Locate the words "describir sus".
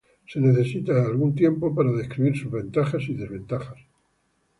1.91-2.51